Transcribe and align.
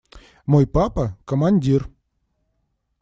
Мой 0.51 0.65
папа– 0.65 1.15
командир. 1.25 1.87